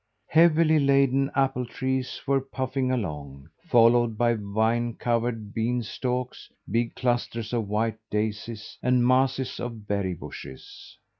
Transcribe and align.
Heavily 0.29 0.79
laden 0.79 1.29
apple 1.35 1.63
trees 1.67 2.21
went 2.25 2.49
puffing 2.49 2.91
along, 2.91 3.51
followed 3.59 4.17
by 4.17 4.33
vine 4.33 4.95
covered 4.95 5.53
bean 5.53 5.83
stalks, 5.83 6.49
big 6.71 6.95
clusters 6.95 7.53
of 7.53 7.67
white 7.69 7.99
daisies, 8.09 8.79
and 8.81 9.05
masses 9.05 9.59
of 9.59 9.87
berry 9.87 10.15
bushes. 10.15 10.97